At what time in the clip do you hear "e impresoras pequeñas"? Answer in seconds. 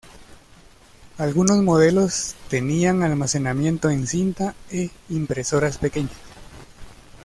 4.71-6.11